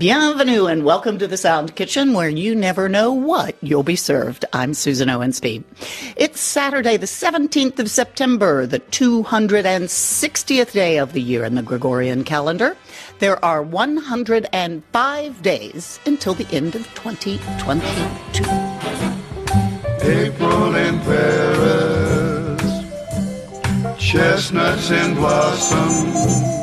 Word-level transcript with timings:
Bienvenue 0.00 0.64
and 0.64 0.82
welcome 0.82 1.18
to 1.18 1.26
the 1.26 1.36
Sound 1.36 1.76
Kitchen 1.76 2.14
where 2.14 2.30
you 2.30 2.54
never 2.54 2.88
know 2.88 3.12
what 3.12 3.54
you'll 3.60 3.82
be 3.82 3.96
served. 3.96 4.46
I'm 4.54 4.72
Susan 4.72 5.10
Owensby. 5.10 5.62
It's 6.16 6.40
Saturday, 6.40 6.96
the 6.96 7.04
17th 7.04 7.78
of 7.78 7.90
September, 7.90 8.64
the 8.64 8.80
260th 8.80 10.72
day 10.72 10.96
of 10.96 11.12
the 11.12 11.20
year 11.20 11.44
in 11.44 11.54
the 11.54 11.60
Gregorian 11.60 12.24
calendar. 12.24 12.78
There 13.18 13.44
are 13.44 13.62
105 13.62 15.42
days 15.42 16.00
until 16.06 16.32
the 16.32 16.48
end 16.50 16.76
of 16.76 16.86
2022. 16.94 18.42
April 20.02 20.76
in 20.76 20.98
Paris, 21.00 22.62
chestnuts 23.98 24.90
in 24.90 25.14
blossom, 25.14 26.59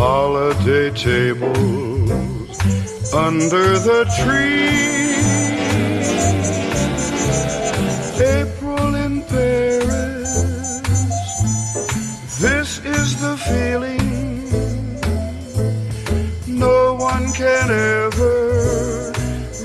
holiday 0.00 0.88
tables 0.92 2.56
under 3.12 3.78
the 3.78 4.00
tree. 4.24 4.80
April 8.24 8.94
in 8.94 9.22
Paris, 9.24 10.32
this 12.40 12.78
is 12.78 13.20
the 13.20 13.36
feeling 13.36 14.48
no 16.46 16.94
one 16.94 17.30
can 17.34 17.68
ever 17.70 19.12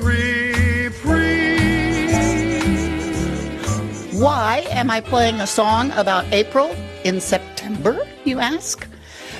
reprise. 0.03 1.31
Why 4.19 4.65
am 4.69 4.91
I 4.91 4.99
playing 4.99 5.39
a 5.39 5.47
song 5.47 5.91
about 5.91 6.25
April 6.33 6.75
in 7.05 7.21
September, 7.21 8.05
you 8.25 8.39
ask? 8.39 8.85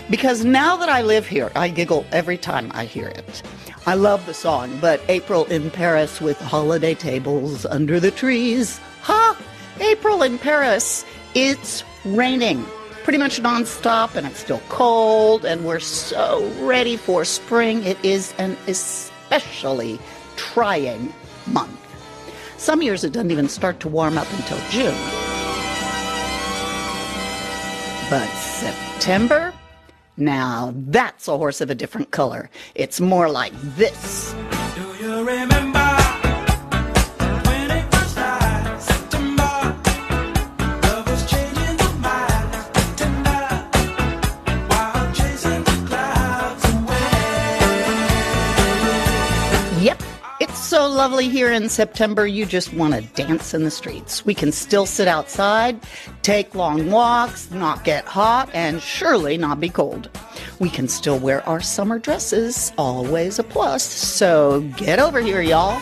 Because 0.10 0.46
now 0.46 0.76
that 0.78 0.90
I 0.90 1.02
live 1.02 1.28
here, 1.28 1.52
I 1.56 1.70
giggle 1.70 2.06
every 2.12 2.38
time 2.38 2.72
I 2.74 2.86
hear 2.86 3.08
it. 3.08 3.42
I 3.88 3.96
love 3.96 4.26
the 4.26 4.34
song, 4.34 4.78
but 4.80 5.02
April 5.10 5.46
in 5.46 5.72
Paris 5.72 6.22
with 6.22 6.40
holiday 6.40 6.94
tables 6.94 7.66
under 7.66 8.00
the 8.00 8.12
trees. 8.12 8.80
Ha! 9.02 9.38
April 9.80 10.22
in 10.22 10.38
Paris. 10.38 11.06
It's 11.34 11.84
raining 12.06 12.66
pretty 13.04 13.20
much 13.20 13.40
nonstop 13.40 14.16
and 14.16 14.26
it's 14.26 14.40
still 14.40 14.62
cold 14.68 15.46
and 15.46 15.64
we're 15.64 15.80
so 15.80 16.52
ready 16.62 16.98
for 16.98 17.24
spring. 17.24 17.84
It 17.84 18.04
is 18.04 18.34
an 18.40 18.58
especially 18.68 20.00
trying 20.38 21.14
month. 21.46 21.80
Some 22.58 22.82
years 22.82 23.04
it 23.04 23.14
doesn't 23.14 23.30
even 23.30 23.48
start 23.48 23.80
to 23.82 23.90
warm 23.90 24.18
up 24.18 24.28
until 24.34 24.58
June. 24.70 24.96
But 28.10 28.28
September? 28.38 29.54
Now 30.18 30.74
that's 30.76 31.28
a 31.28 31.38
horse 31.38 31.62
of 31.62 31.70
a 31.70 31.76
different 31.76 32.12
color. 32.12 32.50
It's 32.74 33.00
more 33.02 33.30
like 33.30 33.54
this. 33.76 34.34
Lovely 50.96 51.28
here 51.28 51.52
in 51.52 51.68
September, 51.68 52.26
you 52.26 52.46
just 52.46 52.74
want 52.74 52.94
to 52.94 53.02
dance 53.22 53.54
in 53.54 53.66
the 53.66 53.72
streets. 53.72 54.26
We 54.26 54.34
can 54.34 54.52
still 54.52 54.86
sit 54.86 55.08
outside, 55.08 55.80
take 56.22 56.56
long 56.56 56.90
walks, 56.90 57.52
not 57.52 57.84
get 57.84 58.06
hot, 58.06 58.50
and 58.54 58.82
surely 58.82 59.38
not 59.38 59.60
be 59.60 59.70
cold. 59.70 60.10
We 60.60 60.70
can 60.70 60.88
still 60.88 61.20
wear 61.20 61.48
our 61.48 61.60
summer 61.60 62.00
dresses, 62.00 62.72
always 62.78 63.40
a 63.40 63.44
plus. 63.44 63.84
So 63.84 64.62
get 64.78 65.00
over 65.00 65.20
here, 65.20 65.42
y'all. 65.42 65.80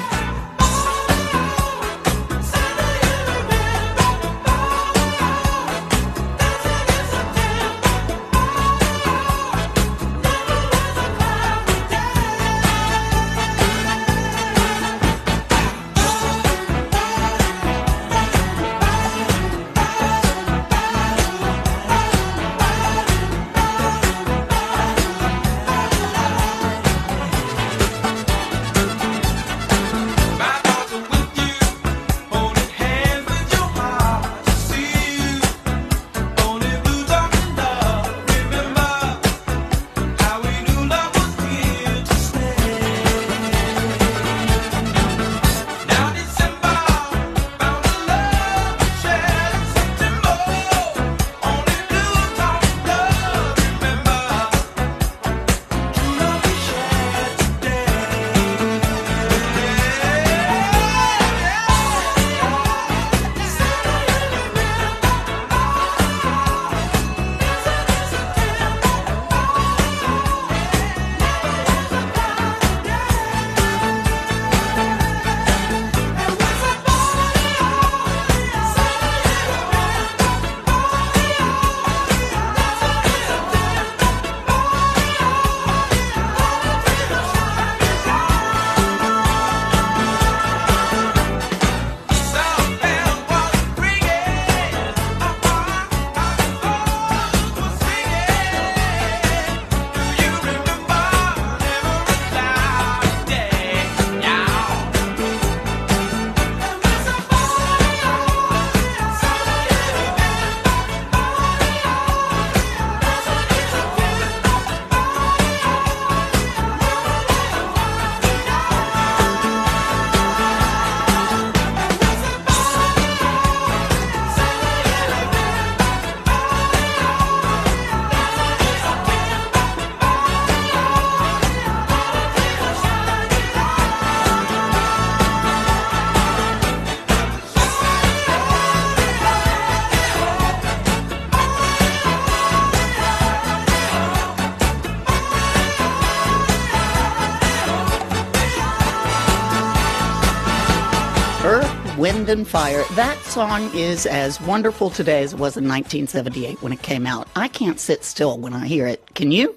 And 152.29 152.47
Fire. 152.47 152.83
That 152.93 153.17
song 153.23 153.69
is 153.75 154.05
as 154.05 154.39
wonderful 154.39 154.89
today 154.89 155.23
as 155.23 155.33
it 155.33 155.39
was 155.39 155.57
in 155.57 155.67
1978 155.67 156.61
when 156.61 156.71
it 156.71 156.81
came 156.81 157.05
out. 157.05 157.27
I 157.35 157.49
can't 157.49 157.79
sit 157.79 158.05
still 158.05 158.37
when 158.37 158.53
I 158.53 158.65
hear 158.65 158.87
it. 158.87 159.13
Can 159.13 159.31
you? 159.31 159.55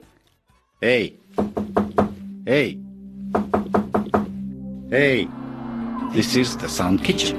Hey. 0.81 1.15
Hey. 2.45 2.79
Hey. 4.91 5.29
This 6.13 6.35
is 6.35 6.57
the 6.57 6.69
Sound 6.69 7.05
Kitchen. 7.05 7.37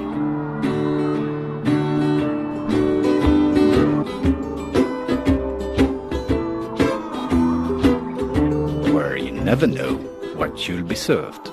Where 8.94 9.16
you 9.16 9.32
never 9.32 9.66
know 9.66 9.96
what 10.36 10.66
you'll 10.66 10.84
be 10.84 10.94
served. 10.94 11.50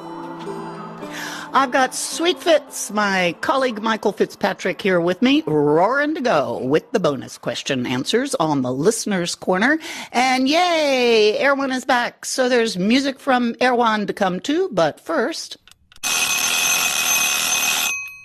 I've 1.55 1.71
got 1.71 1.95
Sweet 1.95 2.37
Fitz, 2.37 2.91
my 2.91 3.33
colleague 3.39 3.81
Michael 3.81 4.11
Fitzpatrick 4.11 4.81
here 4.81 4.99
with 4.99 5.21
me, 5.21 5.41
roaring 5.47 6.13
to 6.15 6.19
go 6.19 6.59
with 6.59 6.91
the 6.91 6.99
bonus 6.99 7.37
question 7.37 7.85
answers 7.85 8.35
on 8.35 8.61
the 8.61 8.73
listener's 8.73 9.35
corner. 9.35 9.79
And 10.11 10.49
yay, 10.49 11.37
Erwan 11.39 11.73
is 11.73 11.85
back. 11.85 12.25
So 12.25 12.49
there's 12.49 12.77
music 12.77 13.21
from 13.21 13.53
Erwan 13.61 14.05
to 14.07 14.13
come 14.13 14.41
to, 14.41 14.67
but 14.73 14.99
first, 14.99 15.55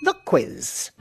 the 0.03 0.13
quiz. 0.25 0.91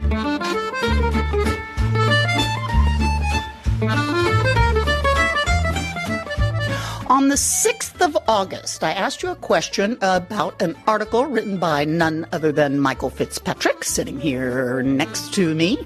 On 7.11 7.27
the 7.27 7.35
6th 7.35 8.01
of 8.01 8.17
August, 8.29 8.85
I 8.85 8.93
asked 8.93 9.25
you 9.25 9.31
a 9.31 9.35
question 9.35 9.99
about 10.01 10.62
an 10.62 10.77
article 10.87 11.27
written 11.27 11.59
by 11.59 11.85
none 11.85 12.25
other 12.31 12.53
than 12.53 12.79
Michael 12.79 13.11
Fitzpatrick, 13.11 13.83
sitting 13.83 14.21
here 14.21 14.81
next 14.85 15.35
to 15.35 15.53
me. 15.53 15.85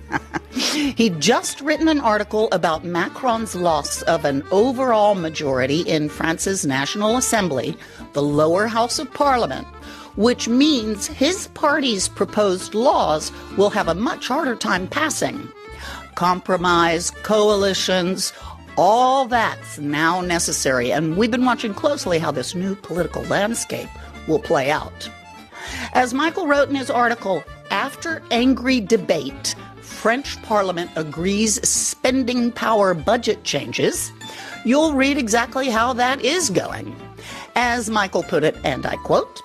He'd 0.52 1.20
just 1.20 1.62
written 1.62 1.88
an 1.88 1.98
article 1.98 2.50
about 2.52 2.84
Macron's 2.84 3.54
loss 3.54 4.02
of 4.02 4.26
an 4.26 4.44
overall 4.50 5.14
majority 5.14 5.80
in 5.80 6.10
France's 6.10 6.66
National 6.66 7.16
Assembly, 7.16 7.74
the 8.12 8.22
lower 8.22 8.66
house 8.66 8.98
of 8.98 9.10
parliament, 9.14 9.66
which 10.16 10.46
means 10.46 11.06
his 11.06 11.46
party's 11.54 12.06
proposed 12.06 12.74
laws 12.74 13.32
will 13.56 13.70
have 13.70 13.88
a 13.88 13.94
much 13.94 14.28
harder 14.28 14.56
time 14.56 14.86
passing. 14.86 15.48
Compromise, 16.16 17.10
coalitions, 17.10 18.34
all 18.76 19.26
that's 19.26 19.78
now 19.78 20.20
necessary, 20.20 20.92
and 20.92 21.16
we've 21.16 21.30
been 21.30 21.44
watching 21.44 21.74
closely 21.74 22.18
how 22.18 22.30
this 22.30 22.54
new 22.54 22.74
political 22.74 23.22
landscape 23.24 23.88
will 24.26 24.38
play 24.38 24.70
out. 24.70 25.08
As 25.92 26.14
Michael 26.14 26.46
wrote 26.46 26.68
in 26.68 26.74
his 26.74 26.90
article, 26.90 27.44
after 27.70 28.22
angry 28.30 28.80
debate, 28.80 29.54
French 29.80 30.40
Parliament 30.42 30.90
agrees 30.96 31.66
spending 31.66 32.52
power 32.52 32.94
budget 32.94 33.44
changes. 33.44 34.12
You'll 34.64 34.94
read 34.94 35.18
exactly 35.18 35.70
how 35.70 35.92
that 35.94 36.22
is 36.24 36.50
going. 36.50 36.94
As 37.56 37.88
Michael 37.88 38.24
put 38.24 38.42
it, 38.42 38.56
and 38.64 38.84
I 38.84 38.96
quote, 38.96 39.40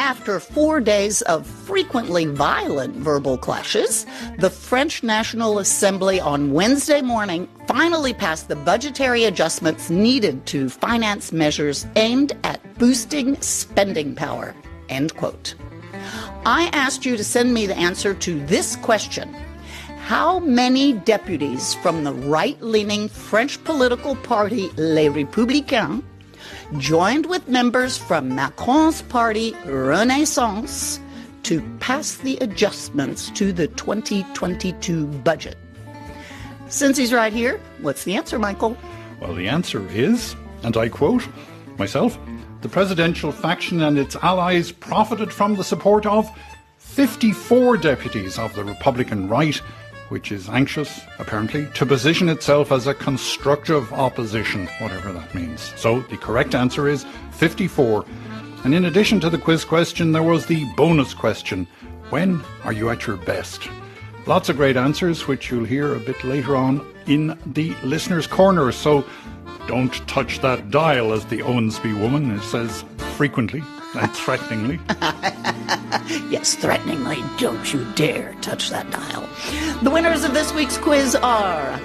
after 0.00 0.40
four 0.40 0.80
days 0.80 1.22
of 1.22 1.46
frequently 1.46 2.26
violent 2.26 2.96
verbal 2.96 3.38
clashes, 3.38 4.04
the 4.38 4.50
French 4.50 5.04
National 5.04 5.60
Assembly 5.60 6.18
on 6.18 6.52
Wednesday 6.52 7.00
morning 7.02 7.48
finally 7.68 8.14
passed 8.14 8.48
the 8.48 8.56
budgetary 8.56 9.24
adjustments 9.24 9.90
needed 9.90 10.44
to 10.46 10.68
finance 10.68 11.30
measures 11.30 11.86
aimed 11.94 12.32
at 12.42 12.60
boosting 12.78 13.40
spending 13.40 14.16
power. 14.16 14.54
End 14.88 15.14
quote. 15.14 15.54
I 16.44 16.68
asked 16.72 17.06
you 17.06 17.16
to 17.16 17.22
send 17.22 17.54
me 17.54 17.66
the 17.66 17.78
answer 17.78 18.12
to 18.12 18.44
this 18.46 18.74
question. 18.76 19.32
How 20.00 20.40
many 20.40 20.94
deputies 20.94 21.74
from 21.74 22.02
the 22.02 22.12
right 22.12 22.60
leaning 22.60 23.08
French 23.08 23.62
political 23.62 24.16
party 24.16 24.68
Les 24.76 25.08
Républicains 25.08 26.02
joined 26.78 27.26
with 27.26 27.48
members 27.48 27.96
from 27.96 28.34
Macron's 28.34 29.02
party 29.02 29.54
Renaissance 29.64 31.00
to 31.44 31.60
pass 31.80 32.16
the 32.16 32.36
adjustments 32.38 33.30
to 33.30 33.52
the 33.52 33.68
2022 33.68 35.06
budget? 35.06 35.56
Since 36.68 36.96
he's 36.96 37.12
right 37.12 37.32
here, 37.32 37.60
what's 37.80 38.04
the 38.04 38.14
answer, 38.14 38.38
Michael? 38.38 38.76
Well, 39.20 39.34
the 39.34 39.48
answer 39.48 39.86
is, 39.88 40.34
and 40.62 40.76
I 40.76 40.88
quote 40.88 41.26
myself, 41.78 42.18
the 42.62 42.68
presidential 42.68 43.32
faction 43.32 43.82
and 43.82 43.98
its 43.98 44.16
allies 44.16 44.72
profited 44.72 45.32
from 45.32 45.56
the 45.56 45.64
support 45.64 46.06
of 46.06 46.30
54 46.78 47.78
deputies 47.78 48.38
of 48.38 48.54
the 48.54 48.64
Republican 48.64 49.28
right, 49.28 49.60
which 50.12 50.30
is 50.30 50.50
anxious, 50.50 51.00
apparently, 51.18 51.66
to 51.72 51.86
position 51.86 52.28
itself 52.28 52.70
as 52.70 52.86
a 52.86 52.92
constructive 52.92 53.90
opposition, 53.94 54.66
whatever 54.78 55.10
that 55.10 55.34
means. 55.34 55.72
So 55.76 56.00
the 56.02 56.18
correct 56.18 56.54
answer 56.54 56.86
is 56.86 57.06
54. 57.30 58.04
And 58.64 58.74
in 58.74 58.84
addition 58.84 59.20
to 59.20 59.30
the 59.30 59.38
quiz 59.38 59.64
question, 59.64 60.12
there 60.12 60.22
was 60.22 60.44
the 60.44 60.66
bonus 60.76 61.14
question 61.14 61.66
When 62.10 62.42
are 62.62 62.74
you 62.74 62.90
at 62.90 63.06
your 63.06 63.16
best? 63.16 63.70
Lots 64.26 64.50
of 64.50 64.58
great 64.58 64.76
answers, 64.76 65.26
which 65.26 65.50
you'll 65.50 65.64
hear 65.64 65.94
a 65.94 66.00
bit 66.00 66.22
later 66.24 66.56
on 66.56 66.86
in 67.06 67.38
the 67.46 67.74
listener's 67.82 68.26
corner. 68.26 68.70
So 68.70 69.06
don't 69.66 69.94
touch 70.06 70.40
that 70.40 70.70
dial, 70.70 71.14
as 71.14 71.24
the 71.24 71.38
Owensby 71.38 71.98
woman 71.98 72.38
says 72.42 72.84
frequently 73.16 73.62
and 73.94 74.10
threateningly. 74.12 74.80
Yes, 76.28 76.54
threateningly, 76.54 77.22
don't 77.38 77.72
you 77.72 77.86
dare 77.94 78.34
touch 78.40 78.70
that 78.70 78.90
dial. 78.90 79.28
The 79.82 79.90
winners 79.90 80.24
of 80.24 80.32
this 80.32 80.52
week's 80.54 80.78
quiz 80.78 81.14
are 81.14 81.78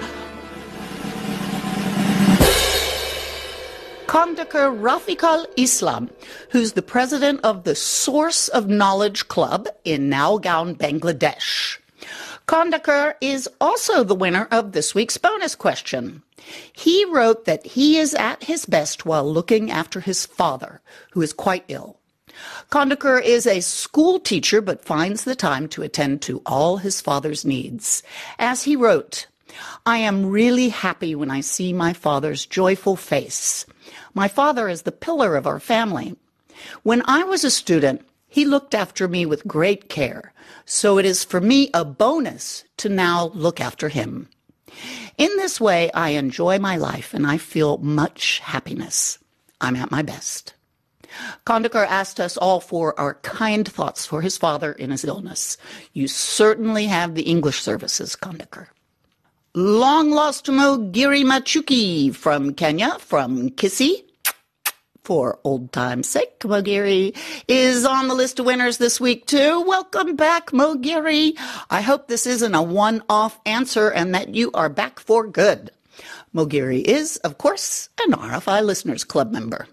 Kondakar 4.06 4.74
Rafiqul 4.80 5.44
Islam, 5.58 6.08
who's 6.50 6.72
the 6.72 6.82
president 6.82 7.40
of 7.44 7.64
the 7.64 7.74
Source 7.74 8.48
of 8.48 8.66
Knowledge 8.66 9.28
Club 9.28 9.68
in 9.84 10.08
Naogaon, 10.08 10.76
Bangladesh. 10.76 11.78
Kondakar 12.46 13.14
is 13.20 13.46
also 13.60 14.02
the 14.02 14.14
winner 14.14 14.48
of 14.50 14.72
this 14.72 14.94
week's 14.94 15.18
bonus 15.18 15.54
question. 15.54 16.22
He 16.72 17.04
wrote 17.04 17.44
that 17.44 17.66
he 17.66 17.98
is 17.98 18.14
at 18.14 18.44
his 18.44 18.64
best 18.64 19.04
while 19.04 19.30
looking 19.30 19.70
after 19.70 20.00
his 20.00 20.24
father, 20.24 20.80
who 21.10 21.20
is 21.20 21.34
quite 21.34 21.64
ill. 21.68 21.97
Kondakar 22.70 23.22
is 23.22 23.46
a 23.46 23.60
school 23.60 24.20
teacher 24.20 24.60
but 24.60 24.84
finds 24.84 25.24
the 25.24 25.34
time 25.34 25.68
to 25.68 25.82
attend 25.82 26.22
to 26.22 26.42
all 26.44 26.78
his 26.78 27.00
father's 27.00 27.44
needs. 27.44 28.02
As 28.38 28.64
he 28.64 28.76
wrote, 28.76 29.26
I 29.86 29.98
am 29.98 30.26
really 30.26 30.68
happy 30.68 31.14
when 31.14 31.30
I 31.30 31.40
see 31.40 31.72
my 31.72 31.92
father's 31.92 32.46
joyful 32.46 32.96
face. 32.96 33.66
My 34.14 34.28
father 34.28 34.68
is 34.68 34.82
the 34.82 34.92
pillar 34.92 35.36
of 35.36 35.46
our 35.46 35.60
family. 35.60 36.16
When 36.82 37.02
I 37.06 37.24
was 37.24 37.44
a 37.44 37.50
student, 37.50 38.04
he 38.28 38.44
looked 38.44 38.74
after 38.74 39.08
me 39.08 39.24
with 39.24 39.46
great 39.46 39.88
care, 39.88 40.32
so 40.66 40.98
it 40.98 41.06
is 41.06 41.24
for 41.24 41.40
me 41.40 41.70
a 41.72 41.84
bonus 41.84 42.64
to 42.76 42.88
now 42.88 43.30
look 43.34 43.60
after 43.60 43.88
him. 43.88 44.28
In 45.16 45.34
this 45.36 45.60
way, 45.60 45.90
I 45.92 46.10
enjoy 46.10 46.58
my 46.58 46.76
life 46.76 47.14
and 47.14 47.26
I 47.26 47.38
feel 47.38 47.78
much 47.78 48.40
happiness. 48.40 49.18
I'm 49.60 49.76
at 49.76 49.90
my 49.90 50.02
best. 50.02 50.54
Kondakar 51.46 51.86
asked 51.86 52.20
us 52.20 52.36
all 52.36 52.60
for 52.60 52.98
our 52.98 53.14
kind 53.14 53.66
thoughts 53.66 54.06
for 54.06 54.22
his 54.22 54.36
father 54.36 54.72
in 54.72 54.90
his 54.90 55.04
illness. 55.04 55.56
You 55.92 56.08
certainly 56.08 56.86
have 56.86 57.14
the 57.14 57.22
English 57.22 57.60
services, 57.60 58.16
Kondakar. 58.16 58.68
Long 59.54 60.10
lost 60.10 60.46
Mogiri 60.46 61.24
Machuki 61.24 62.14
from 62.14 62.54
Kenya, 62.54 62.98
from 62.98 63.50
Kisii. 63.50 64.04
For 65.02 65.38
old 65.42 65.72
time's 65.72 66.06
sake, 66.06 66.38
Mogiri 66.40 67.16
is 67.48 67.86
on 67.86 68.08
the 68.08 68.14
list 68.14 68.38
of 68.38 68.44
winners 68.44 68.76
this 68.76 69.00
week 69.00 69.26
too. 69.26 69.62
Welcome 69.62 70.16
back, 70.16 70.50
Mogiri. 70.50 71.32
I 71.70 71.80
hope 71.80 72.08
this 72.08 72.26
isn't 72.26 72.54
a 72.54 72.62
one-off 72.62 73.40
answer 73.46 73.88
and 73.88 74.14
that 74.14 74.34
you 74.34 74.50
are 74.52 74.68
back 74.68 75.00
for 75.00 75.26
good. 75.26 75.70
Mogiri 76.34 76.82
is, 76.82 77.16
of 77.24 77.38
course, 77.38 77.88
an 78.04 78.12
RFI 78.12 78.62
Listeners 78.62 79.02
Club 79.02 79.32
member 79.32 79.66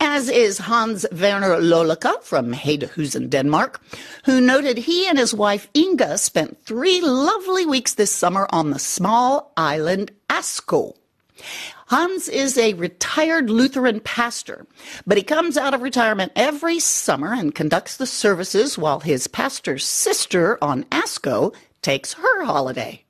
as 0.00 0.28
is 0.28 0.58
Hans 0.58 1.06
Werner 1.12 1.56
Lollike 1.60 2.22
from 2.22 2.52
Hedehusene, 2.52 3.28
Denmark, 3.28 3.80
who 4.24 4.40
noted 4.40 4.78
he 4.78 5.06
and 5.06 5.18
his 5.18 5.34
wife 5.34 5.68
Inga 5.74 6.18
spent 6.18 6.64
three 6.64 7.00
lovely 7.00 7.66
weeks 7.66 7.94
this 7.94 8.12
summer 8.12 8.46
on 8.50 8.70
the 8.70 8.78
small 8.78 9.52
island 9.56 10.12
Asko. 10.28 10.94
Hans 11.88 12.28
is 12.28 12.56
a 12.56 12.74
retired 12.74 13.50
Lutheran 13.50 14.00
pastor, 14.00 14.66
but 15.06 15.18
he 15.18 15.22
comes 15.22 15.56
out 15.56 15.74
of 15.74 15.82
retirement 15.82 16.32
every 16.34 16.78
summer 16.78 17.34
and 17.34 17.54
conducts 17.54 17.96
the 17.96 18.06
services 18.06 18.78
while 18.78 19.00
his 19.00 19.26
pastor's 19.26 19.84
sister 19.84 20.58
on 20.62 20.84
Asko 20.84 21.54
takes 21.82 22.14
her 22.14 22.44
holiday. 22.44 23.04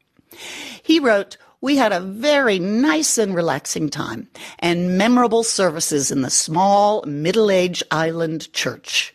He 0.83 0.99
wrote, 0.99 1.37
we 1.65 1.77
had 1.77 1.93
a 1.93 2.01
very 2.01 2.59
nice 2.59 3.17
and 3.17 3.35
relaxing 3.35 3.89
time 3.89 4.29
and 4.59 4.99
memorable 4.99 5.43
services 5.43 6.11
in 6.11 6.21
the 6.21 6.29
small 6.29 7.03
middle-aged 7.07 7.83
island 7.91 8.53
church. 8.53 9.15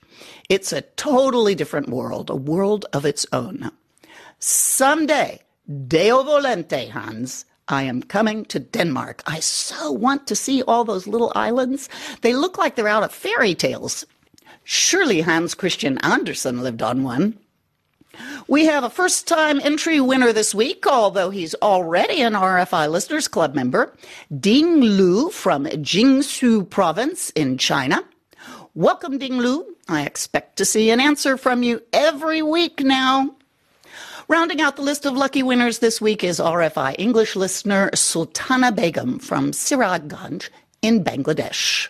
It's 0.49 0.73
a 0.73 0.81
totally 0.81 1.53
different 1.53 1.89
world, 1.89 2.31
a 2.31 2.35
world 2.35 2.87
of 2.91 3.05
its 3.05 3.23
own. 3.31 3.69
Someday, 4.39 5.41
Deo 5.87 6.23
Volente, 6.23 6.89
Hans, 6.89 7.45
I 7.67 7.83
am 7.83 8.01
coming 8.01 8.45
to 8.45 8.59
Denmark. 8.59 9.21
I 9.27 9.41
so 9.41 9.91
want 9.91 10.25
to 10.25 10.35
see 10.35 10.63
all 10.63 10.83
those 10.83 11.05
little 11.05 11.31
islands. 11.35 11.87
They 12.21 12.33
look 12.33 12.57
like 12.57 12.75
they're 12.75 12.87
out 12.87 13.03
of 13.03 13.13
fairy 13.13 13.53
tales. 13.53 14.07
Surely 14.63 15.21
Hans 15.21 15.53
Christian 15.53 15.99
Andersen 15.99 16.63
lived 16.63 16.81
on 16.81 17.03
one. 17.03 17.37
We 18.47 18.65
have 18.65 18.83
a 18.83 18.89
first 18.89 19.27
time 19.27 19.59
entry 19.63 20.01
winner 20.01 20.33
this 20.33 20.55
week, 20.55 20.87
although 20.87 21.29
he's 21.29 21.55
already 21.55 22.21
an 22.21 22.33
RFI 22.33 22.89
Listeners 22.89 23.27
Club 23.27 23.53
member. 23.53 23.95
Ding 24.39 24.81
Lu 24.81 25.29
from 25.29 25.65
Jiangsu 25.65 26.69
Province 26.69 27.29
in 27.31 27.57
China. 27.57 28.03
Welcome, 28.73 29.17
Ding 29.17 29.37
Lu. 29.37 29.65
I 29.87 30.03
expect 30.05 30.57
to 30.57 30.65
see 30.65 30.89
an 30.89 30.99
answer 30.99 31.37
from 31.37 31.63
you 31.63 31.81
every 31.93 32.41
week 32.41 32.81
now. 32.81 33.35
Rounding 34.27 34.61
out 34.61 34.75
the 34.75 34.83
list 34.83 35.05
of 35.05 35.17
lucky 35.17 35.41
winners 35.41 35.79
this 35.79 35.99
week 35.99 36.23
is 36.23 36.39
RFI 36.39 36.95
English 36.99 37.35
listener 37.35 37.89
Sultana 37.95 38.71
Begum 38.71 39.17
from 39.19 39.51
Sirajganj 39.51 40.49
in 40.81 41.03
Bangladesh. 41.03 41.89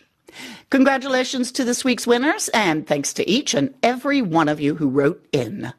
Congratulations 0.69 1.51
to 1.51 1.63
this 1.63 1.83
week's 1.83 2.07
winners, 2.07 2.47
and 2.49 2.88
thanks 2.88 3.11
to 3.13 3.29
each 3.29 3.53
and 3.53 3.73
every 3.83 4.21
one 4.21 4.47
of 4.47 4.61
you 4.61 4.75
who 4.75 4.88
wrote 4.88 5.25
in. 5.31 5.73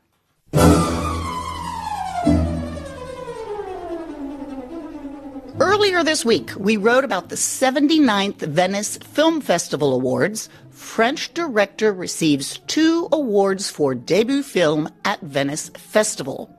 Earlier 5.60 6.02
this 6.02 6.24
week, 6.24 6.52
we 6.56 6.76
wrote 6.76 7.04
about 7.04 7.28
the 7.28 7.36
79th 7.36 8.38
Venice 8.38 8.96
Film 8.98 9.40
Festival 9.40 9.94
Awards. 9.94 10.48
French 10.70 11.34
director 11.34 11.92
receives 11.92 12.58
two 12.66 13.08
awards 13.12 13.70
for 13.70 13.94
debut 13.94 14.42
film 14.42 14.88
at 15.04 15.20
Venice 15.20 15.68
Festival. 15.70 16.54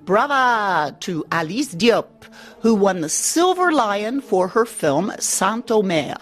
Brava 0.00 0.96
to 1.00 1.24
Alice 1.32 1.74
Diop, 1.74 2.06
who 2.60 2.74
won 2.74 3.00
the 3.00 3.08
Silver 3.08 3.72
Lion 3.72 4.20
for 4.20 4.48
her 4.48 4.64
film 4.64 5.12
Saint-Omer, 5.18 6.16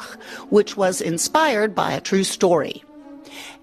which 0.50 0.76
was 0.76 1.00
inspired 1.00 1.75
by 1.75 1.93
a 1.93 2.00
true 2.00 2.25
story. 2.25 2.83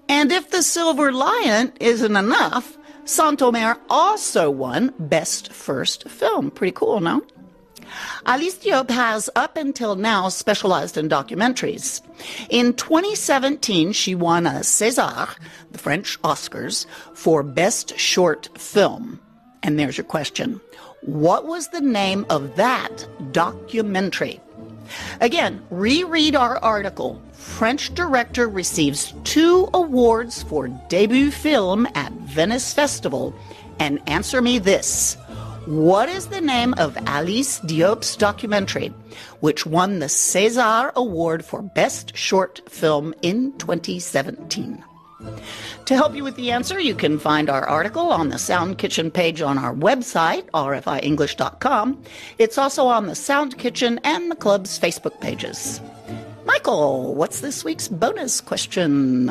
And 0.08 0.30
if 0.32 0.50
the 0.50 0.62
Silver 0.62 1.12
Lion 1.12 1.72
isn't 1.80 2.16
enough, 2.16 2.76
Saint-Omer 3.04 3.76
also 3.90 4.50
won 4.50 4.94
Best 4.98 5.52
First 5.52 6.08
Film. 6.08 6.50
Pretty 6.50 6.72
cool, 6.72 7.00
no? 7.00 7.22
Alice 8.26 8.56
Diop 8.56 8.90
has 8.90 9.28
up 9.36 9.56
until 9.56 9.94
now 9.94 10.28
specialized 10.28 10.96
in 10.96 11.08
documentaries. 11.08 12.00
In 12.48 12.72
2017, 12.72 13.92
she 13.92 14.14
won 14.14 14.46
a 14.46 14.60
César, 14.60 15.36
the 15.70 15.78
French 15.78 16.20
Oscars, 16.22 16.86
for 17.12 17.42
Best 17.42 17.98
Short 17.98 18.48
Film. 18.58 19.20
And 19.62 19.78
there's 19.78 19.98
your 19.98 20.04
question. 20.04 20.60
What 21.02 21.46
was 21.46 21.68
the 21.68 21.80
name 21.82 22.24
of 22.30 22.56
that 22.56 23.06
documentary? 23.32 24.40
Again, 25.20 25.62
reread 25.70 26.34
our 26.36 26.58
article. 26.58 27.22
French 27.44 27.94
director 27.94 28.48
receives 28.48 29.14
two 29.22 29.68
awards 29.74 30.42
for 30.42 30.66
debut 30.88 31.30
film 31.30 31.86
at 31.94 32.10
Venice 32.12 32.74
Festival. 32.74 33.32
And 33.78 34.00
answer 34.08 34.42
me 34.42 34.58
this. 34.58 35.14
What 35.66 36.08
is 36.08 36.26
the 36.26 36.40
name 36.40 36.74
of 36.78 36.96
Alice 37.06 37.60
Diop's 37.60 38.16
documentary, 38.16 38.88
which 39.38 39.66
won 39.66 40.00
the 40.00 40.06
César 40.06 40.92
Award 40.94 41.44
for 41.44 41.62
Best 41.62 42.16
Short 42.16 42.60
Film 42.68 43.14
in 43.22 43.52
2017? 43.58 44.82
To 45.84 45.94
help 45.94 46.16
you 46.16 46.24
with 46.24 46.36
the 46.36 46.50
answer, 46.50 46.80
you 46.80 46.94
can 46.94 47.18
find 47.18 47.48
our 47.48 47.66
article 47.68 48.10
on 48.10 48.30
the 48.30 48.38
Sound 48.38 48.78
Kitchen 48.78 49.10
page 49.10 49.42
on 49.42 49.58
our 49.58 49.74
website, 49.74 50.50
rfienglish.com. 50.50 52.02
It's 52.38 52.58
also 52.58 52.86
on 52.86 53.06
the 53.06 53.14
Sound 53.14 53.58
Kitchen 53.58 54.00
and 54.02 54.30
the 54.30 54.36
club's 54.36 54.78
Facebook 54.78 55.20
pages. 55.20 55.80
Michael, 56.44 57.14
what's 57.14 57.40
this 57.40 57.64
week's 57.64 57.88
bonus 57.88 58.40
question? 58.40 59.30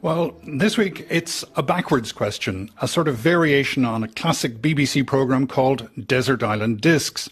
Well, 0.00 0.34
this 0.46 0.78
week 0.78 1.06
it's 1.10 1.44
a 1.56 1.62
backwards 1.62 2.12
question, 2.12 2.70
a 2.80 2.88
sort 2.88 3.08
of 3.08 3.16
variation 3.16 3.84
on 3.84 4.02
a 4.02 4.08
classic 4.08 4.62
BBC 4.62 5.06
programme 5.06 5.46
called 5.46 5.88
Desert 6.06 6.42
Island 6.42 6.80
Discs. 6.80 7.28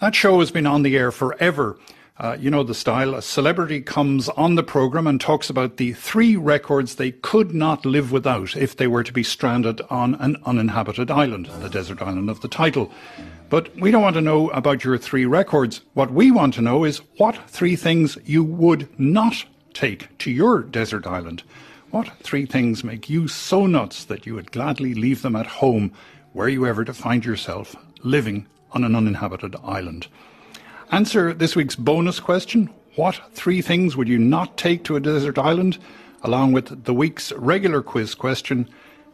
That 0.00 0.14
show 0.14 0.38
has 0.40 0.50
been 0.50 0.66
on 0.66 0.82
the 0.82 0.96
air 0.96 1.10
forever. 1.10 1.78
Uh, 2.18 2.36
you 2.38 2.50
know 2.50 2.62
the 2.62 2.74
style. 2.74 3.14
A 3.14 3.22
celebrity 3.22 3.80
comes 3.80 4.28
on 4.30 4.54
the 4.54 4.62
programme 4.62 5.06
and 5.06 5.18
talks 5.18 5.48
about 5.48 5.78
the 5.78 5.94
three 5.94 6.36
records 6.36 6.94
they 6.94 7.12
could 7.12 7.54
not 7.54 7.86
live 7.86 8.12
without 8.12 8.54
if 8.54 8.76
they 8.76 8.86
were 8.86 9.02
to 9.02 9.12
be 9.12 9.22
stranded 9.22 9.80
on 9.88 10.14
an 10.16 10.36
uninhabited 10.44 11.10
island, 11.10 11.46
the 11.60 11.70
desert 11.70 12.02
island 12.02 12.28
of 12.28 12.42
the 12.42 12.48
title. 12.48 12.92
But 13.50 13.76
we 13.76 13.90
don't 13.90 14.02
want 14.02 14.14
to 14.14 14.20
know 14.20 14.48
about 14.50 14.84
your 14.84 14.96
three 14.96 15.26
records. 15.26 15.80
What 15.94 16.12
we 16.12 16.30
want 16.30 16.54
to 16.54 16.62
know 16.62 16.84
is 16.84 17.02
what 17.18 17.50
three 17.50 17.74
things 17.74 18.16
you 18.24 18.44
would 18.44 18.88
not 18.98 19.44
take 19.74 20.16
to 20.18 20.30
your 20.30 20.62
desert 20.62 21.04
island. 21.04 21.42
What 21.90 22.16
three 22.22 22.46
things 22.46 22.84
make 22.84 23.10
you 23.10 23.26
so 23.26 23.66
nuts 23.66 24.04
that 24.04 24.24
you 24.24 24.36
would 24.36 24.52
gladly 24.52 24.94
leave 24.94 25.22
them 25.22 25.34
at 25.34 25.46
home 25.46 25.92
were 26.32 26.48
you 26.48 26.64
ever 26.64 26.84
to 26.84 26.94
find 26.94 27.24
yourself 27.24 27.74
living 28.04 28.46
on 28.70 28.84
an 28.84 28.94
uninhabited 28.94 29.56
island? 29.64 30.06
Answer 30.92 31.34
this 31.34 31.56
week's 31.56 31.76
bonus 31.76 32.20
question 32.20 32.70
What 32.94 33.20
three 33.32 33.62
things 33.62 33.96
would 33.96 34.06
you 34.06 34.18
not 34.18 34.56
take 34.56 34.84
to 34.84 34.94
a 34.94 35.00
desert 35.00 35.38
island? 35.38 35.76
along 36.22 36.52
with 36.52 36.84
the 36.84 36.94
week's 36.94 37.32
regular 37.32 37.82
quiz 37.82 38.14
question, 38.14 38.68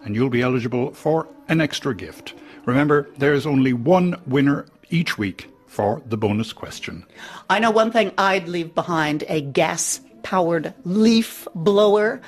and 0.04 0.14
you'll 0.14 0.30
be 0.30 0.42
eligible 0.42 0.92
for 0.92 1.28
an 1.48 1.60
extra 1.60 1.94
gift. 1.94 2.34
Remember, 2.64 3.08
there's 3.18 3.46
only 3.46 3.72
one 3.72 4.20
winner 4.26 4.66
each 4.90 5.18
week 5.18 5.48
for 5.66 6.02
the 6.06 6.16
bonus 6.16 6.52
question. 6.52 7.04
I 7.50 7.58
know 7.58 7.70
one 7.70 7.90
thing 7.90 8.12
I'd 8.18 8.48
leave 8.48 8.74
behind 8.74 9.24
a 9.28 9.40
gas 9.40 10.00
powered 10.22 10.74
leaf 10.84 11.46
blower. 11.54 12.20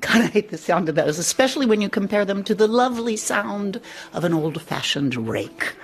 God, 0.00 0.22
I 0.22 0.26
hate 0.26 0.50
the 0.50 0.58
sound 0.58 0.88
of 0.88 0.96
those, 0.96 1.18
especially 1.18 1.66
when 1.66 1.80
you 1.80 1.88
compare 1.88 2.24
them 2.24 2.42
to 2.44 2.54
the 2.54 2.66
lovely 2.66 3.16
sound 3.16 3.80
of 4.12 4.24
an 4.24 4.34
old 4.34 4.60
fashioned 4.60 5.14
rake. 5.28 5.74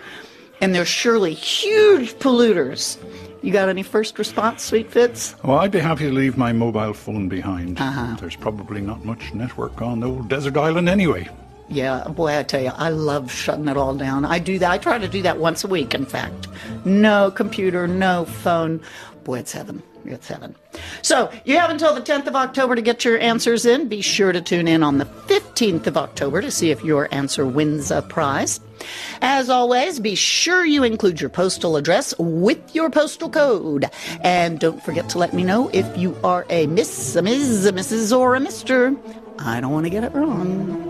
And 0.60 0.74
they're 0.74 0.84
surely 0.84 1.32
huge 1.32 2.14
polluters. 2.14 2.98
You 3.42 3.52
got 3.52 3.68
any 3.68 3.82
first 3.82 4.18
response, 4.18 4.62
Sweet 4.62 4.90
Fitz? 4.90 5.34
Well, 5.42 5.58
I'd 5.58 5.70
be 5.70 5.78
happy 5.78 6.04
to 6.04 6.12
leave 6.12 6.36
my 6.36 6.52
mobile 6.52 6.92
phone 6.92 7.28
behind. 7.28 7.80
Uh-huh. 7.80 8.16
There's 8.20 8.36
probably 8.36 8.80
not 8.82 9.04
much 9.04 9.32
network 9.32 9.80
on 9.80 10.00
the 10.00 10.08
old 10.08 10.28
desert 10.28 10.56
island 10.58 10.88
anyway. 10.88 11.28
Yeah, 11.68 12.04
boy, 12.08 12.36
I 12.36 12.42
tell 12.42 12.60
you, 12.62 12.72
I 12.74 12.90
love 12.90 13.30
shutting 13.32 13.68
it 13.68 13.76
all 13.76 13.94
down. 13.94 14.24
I 14.24 14.40
do 14.40 14.58
that. 14.58 14.70
I 14.70 14.76
try 14.78 14.98
to 14.98 15.08
do 15.08 15.22
that 15.22 15.38
once 15.38 15.62
a 15.64 15.68
week, 15.68 15.94
in 15.94 16.04
fact. 16.04 16.48
No 16.84 17.30
computer, 17.30 17.86
no 17.86 18.24
phone. 18.24 18.82
Boy, 19.24 19.38
it's 19.38 19.52
heaven. 19.52 19.82
It's 20.04 20.28
heaven. 20.28 20.54
So, 21.02 21.30
you 21.44 21.58
have 21.58 21.70
until 21.70 21.94
the 21.94 22.00
10th 22.00 22.26
of 22.26 22.36
October 22.36 22.74
to 22.74 22.82
get 22.82 23.04
your 23.04 23.18
answers 23.18 23.64
in. 23.64 23.88
Be 23.88 24.00
sure 24.00 24.32
to 24.32 24.40
tune 24.40 24.68
in 24.68 24.82
on 24.82 24.98
the 24.98 25.04
15th 25.04 25.86
of 25.86 25.96
October 25.96 26.40
to 26.40 26.50
see 26.50 26.70
if 26.70 26.84
your 26.84 27.08
answer 27.12 27.46
wins 27.46 27.90
a 27.90 28.02
prize. 28.02 28.60
As 29.20 29.50
always, 29.50 30.00
be 30.00 30.14
sure 30.14 30.64
you 30.64 30.84
include 30.84 31.20
your 31.20 31.30
postal 31.30 31.76
address 31.76 32.14
with 32.18 32.74
your 32.74 32.90
postal 32.90 33.28
code. 33.28 33.86
And 34.22 34.58
don't 34.58 34.82
forget 34.82 35.08
to 35.10 35.18
let 35.18 35.34
me 35.34 35.44
know 35.44 35.70
if 35.72 35.98
you 35.98 36.16
are 36.24 36.46
a 36.50 36.66
Miss, 36.66 37.16
a 37.16 37.22
Ms., 37.22 37.66
a 37.66 37.72
Mrs., 37.72 38.16
or 38.16 38.36
a 38.36 38.40
Mr. 38.40 38.98
I 39.38 39.60
don't 39.60 39.72
want 39.72 39.86
to 39.86 39.90
get 39.90 40.04
it 40.04 40.12
wrong. 40.12 40.89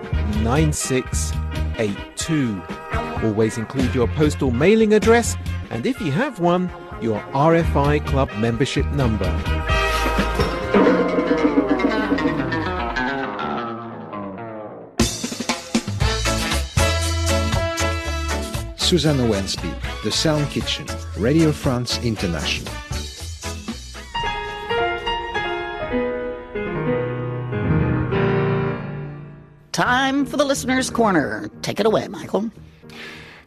9682. 0.43 2.61
Always 3.23 3.57
include 3.57 3.93
your 3.93 4.07
postal 4.07 4.51
mailing 4.51 4.93
address 4.93 5.35
and 5.69 5.85
if 5.85 5.99
you 6.01 6.11
have 6.11 6.39
one, 6.39 6.71
your 7.01 7.19
RFI 7.33 8.05
Club 8.05 8.29
membership 8.37 8.85
number. 8.87 9.29
Susan 18.77 19.17
Owensby. 19.19 19.73
The 20.03 20.11
Sound 20.11 20.49
Kitchen, 20.49 20.85
Radio 21.15 21.53
France 21.53 21.97
International. 22.03 22.73
Time 29.81 30.27
for 30.27 30.37
the 30.37 30.45
listener's 30.45 30.91
corner. 30.91 31.49
Take 31.63 31.79
it 31.79 31.87
away, 31.87 32.07
Michael. 32.07 32.51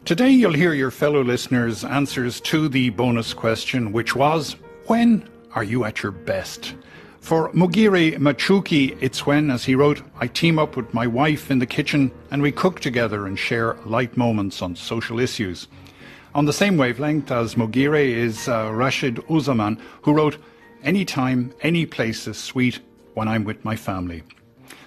Today 0.03 0.31
you'll 0.31 0.51
hear 0.51 0.73
your 0.73 0.91
fellow 0.91 1.23
listeners' 1.23 1.85
answers 1.85 2.41
to 2.41 2.67
the 2.67 2.89
bonus 2.89 3.33
question, 3.33 3.93
which 3.93 4.17
was 4.17 4.57
When 4.87 5.29
are 5.53 5.63
you 5.63 5.85
at 5.85 6.03
your 6.03 6.11
best? 6.11 6.75
For 7.21 7.53
Mugire 7.53 8.17
Machuki, 8.17 8.97
it's 8.99 9.25
when, 9.25 9.49
as 9.49 9.63
he 9.63 9.75
wrote, 9.75 10.01
I 10.19 10.27
team 10.27 10.59
up 10.59 10.75
with 10.75 10.93
my 10.93 11.07
wife 11.07 11.49
in 11.49 11.59
the 11.59 11.65
kitchen 11.65 12.11
and 12.31 12.41
we 12.41 12.51
cook 12.51 12.81
together 12.81 13.27
and 13.27 13.39
share 13.39 13.77
light 13.85 14.17
moments 14.17 14.61
on 14.61 14.75
social 14.75 15.21
issues. 15.21 15.69
On 16.33 16.43
the 16.43 16.51
same 16.51 16.75
wavelength 16.75 17.31
as 17.31 17.55
Mugire 17.55 18.09
is 18.09 18.49
uh, 18.49 18.71
Rashid 18.73 19.15
Uzaman, 19.29 19.79
who 20.01 20.11
wrote, 20.11 20.35
Anytime, 20.83 21.53
any 21.61 21.85
place 21.85 22.27
is 22.27 22.37
sweet 22.37 22.81
when 23.13 23.29
I'm 23.29 23.45
with 23.45 23.63
my 23.63 23.77
family. 23.77 24.23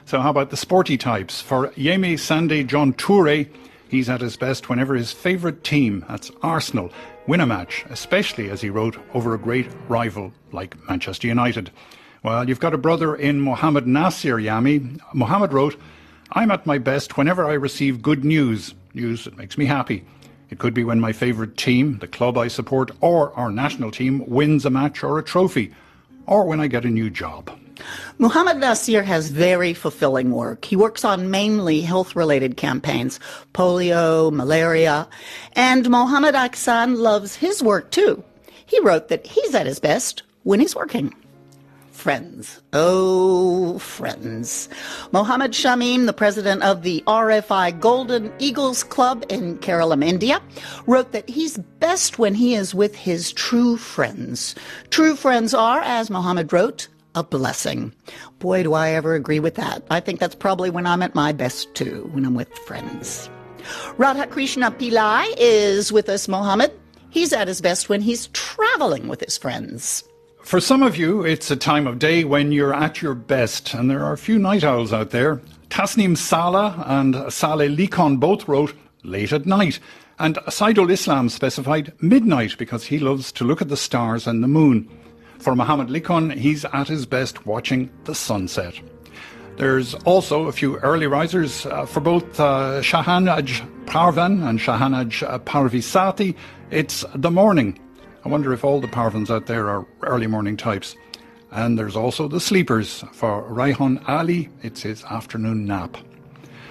So, 0.08 0.22
how 0.22 0.30
about 0.30 0.48
the 0.48 0.56
sporty 0.56 0.96
types? 0.96 1.42
For 1.42 1.68
Yemi 1.72 2.18
Sande 2.18 2.66
John 2.66 2.94
Toure, 2.94 3.46
he's 3.90 4.08
at 4.08 4.22
his 4.22 4.38
best 4.38 4.70
whenever 4.70 4.94
his 4.94 5.12
favourite 5.12 5.62
team, 5.62 6.02
that's 6.08 6.30
Arsenal, 6.42 6.90
win 7.26 7.42
a 7.42 7.46
match, 7.46 7.84
especially 7.90 8.48
as 8.48 8.62
he 8.62 8.70
wrote 8.70 8.96
over 9.12 9.34
a 9.34 9.38
great 9.38 9.68
rival 9.86 10.32
like 10.50 10.82
Manchester 10.88 11.26
United. 11.28 11.70
Well, 12.22 12.48
you've 12.48 12.58
got 12.58 12.72
a 12.72 12.78
brother 12.78 13.14
in 13.14 13.42
Mohammed 13.42 13.86
Nasir 13.86 14.38
Yami. 14.38 14.98
Mohammed 15.12 15.52
wrote, 15.52 15.78
I'm 16.32 16.50
at 16.52 16.64
my 16.64 16.78
best 16.78 17.18
whenever 17.18 17.44
I 17.44 17.52
receive 17.52 18.00
good 18.00 18.24
news, 18.24 18.74
news 18.94 19.24
that 19.24 19.36
makes 19.36 19.58
me 19.58 19.66
happy. 19.66 20.06
It 20.48 20.58
could 20.58 20.72
be 20.72 20.84
when 20.84 21.00
my 21.00 21.12
favourite 21.12 21.58
team, 21.58 21.98
the 21.98 22.08
club 22.08 22.38
I 22.38 22.48
support, 22.48 22.92
or 23.02 23.34
our 23.34 23.52
national 23.52 23.90
team 23.90 24.24
wins 24.26 24.64
a 24.64 24.70
match 24.70 25.04
or 25.04 25.18
a 25.18 25.22
trophy, 25.22 25.74
or 26.24 26.46
when 26.46 26.60
I 26.60 26.66
get 26.66 26.86
a 26.86 26.88
new 26.88 27.10
job. 27.10 27.50
Muhammad 28.18 28.58
Nasir 28.58 29.02
has 29.02 29.30
very 29.30 29.74
fulfilling 29.74 30.32
work. 30.32 30.64
He 30.64 30.76
works 30.76 31.04
on 31.04 31.30
mainly 31.30 31.80
health 31.80 32.16
related 32.16 32.56
campaigns, 32.56 33.20
polio, 33.54 34.32
malaria, 34.32 35.08
and 35.54 35.88
Mohammed 35.88 36.34
Aksan 36.34 36.96
loves 36.96 37.36
his 37.36 37.62
work 37.62 37.90
too. 37.90 38.24
He 38.66 38.80
wrote 38.80 39.08
that 39.08 39.26
he's 39.26 39.54
at 39.54 39.66
his 39.66 39.80
best 39.80 40.22
when 40.42 40.60
he's 40.60 40.76
working. 40.76 41.14
Friends. 41.98 42.60
Oh, 42.72 43.80
friends. 43.80 44.68
Mohammed 45.10 45.50
Shamim, 45.50 46.06
the 46.06 46.12
president 46.12 46.62
of 46.62 46.82
the 46.82 47.02
RFI 47.08 47.80
Golden 47.80 48.32
Eagles 48.38 48.84
Club 48.84 49.24
in 49.28 49.58
Kerala, 49.58 50.04
India, 50.04 50.40
wrote 50.86 51.10
that 51.10 51.28
he's 51.28 51.58
best 51.80 52.16
when 52.16 52.34
he 52.34 52.54
is 52.54 52.72
with 52.72 52.94
his 52.94 53.32
true 53.32 53.76
friends. 53.76 54.54
True 54.90 55.16
friends 55.16 55.52
are, 55.54 55.80
as 55.80 56.08
Mohammed 56.08 56.52
wrote, 56.52 56.86
a 57.14 57.22
blessing. 57.22 57.92
Boy, 58.38 58.62
do 58.62 58.74
I 58.74 58.90
ever 58.90 59.14
agree 59.14 59.40
with 59.40 59.54
that. 59.56 59.84
I 59.90 60.00
think 60.00 60.20
that's 60.20 60.34
probably 60.34 60.70
when 60.70 60.86
I'm 60.86 61.02
at 61.02 61.14
my 61.14 61.32
best 61.32 61.74
too, 61.74 62.08
when 62.12 62.24
I'm 62.24 62.34
with 62.34 62.52
friends. 62.58 63.28
Radha 63.96 64.26
Krishna 64.26 64.70
Pillai 64.70 65.34
is 65.36 65.92
with 65.92 66.08
us, 66.08 66.28
Mohammed. 66.28 66.72
He's 67.10 67.32
at 67.32 67.48
his 67.48 67.60
best 67.60 67.88
when 67.88 68.00
he's 68.00 68.28
traveling 68.28 69.08
with 69.08 69.20
his 69.20 69.38
friends. 69.38 70.04
For 70.42 70.60
some 70.60 70.82
of 70.82 70.96
you, 70.96 71.24
it's 71.24 71.50
a 71.50 71.56
time 71.56 71.86
of 71.86 71.98
day 71.98 72.24
when 72.24 72.52
you're 72.52 72.74
at 72.74 73.02
your 73.02 73.14
best, 73.14 73.74
and 73.74 73.90
there 73.90 74.02
are 74.04 74.12
a 74.12 74.18
few 74.18 74.38
night 74.38 74.64
owls 74.64 74.92
out 74.92 75.10
there. 75.10 75.42
Tasnim 75.68 76.16
Salah 76.16 76.82
and 76.86 77.30
Saleh 77.30 77.70
Likon 77.70 78.18
both 78.18 78.48
wrote 78.48 78.74
late 79.02 79.32
at 79.32 79.44
night, 79.46 79.78
and 80.18 80.36
Saidul 80.46 80.90
Islam 80.90 81.28
specified 81.28 81.92
midnight 82.00 82.56
because 82.56 82.84
he 82.84 82.98
loves 82.98 83.30
to 83.32 83.44
look 83.44 83.60
at 83.60 83.68
the 83.68 83.76
stars 83.76 84.26
and 84.26 84.42
the 84.42 84.48
moon. 84.48 84.88
For 85.38 85.54
Muhammad 85.54 85.88
Likon, 85.88 86.36
he's 86.36 86.64
at 86.64 86.88
his 86.88 87.06
best 87.06 87.46
watching 87.46 87.90
the 88.04 88.14
sunset. 88.14 88.74
There's 89.56 89.94
also 89.94 90.46
a 90.46 90.52
few 90.52 90.78
early 90.78 91.06
risers 91.06 91.66
uh, 91.66 91.86
for 91.86 92.00
both 92.00 92.38
uh, 92.38 92.80
Shahanaj 92.80 93.86
Parvan 93.86 94.42
and 94.42 94.58
Shahanaj 94.58 95.22
uh, 95.28 95.38
Parvisati. 95.40 96.34
It's 96.70 97.04
the 97.14 97.30
morning. 97.30 97.78
I 98.24 98.28
wonder 98.28 98.52
if 98.52 98.64
all 98.64 98.80
the 98.80 98.88
Parvans 98.88 99.30
out 99.30 99.46
there 99.46 99.68
are 99.68 99.86
early 100.02 100.26
morning 100.26 100.56
types. 100.56 100.94
And 101.50 101.78
there's 101.78 101.96
also 101.96 102.28
the 102.28 102.40
sleepers. 102.40 103.02
For 103.12 103.42
Raihan 103.48 104.06
Ali, 104.08 104.48
it's 104.62 104.82
his 104.82 105.02
afternoon 105.04 105.64
nap. 105.64 105.96